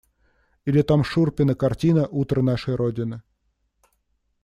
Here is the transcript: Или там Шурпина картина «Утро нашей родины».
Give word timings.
Или 0.65 0.81
там 0.81 1.03
Шурпина 1.03 1.53
картина 1.53 2.07
«Утро 2.07 2.41
нашей 2.41 2.73
родины». 2.73 3.21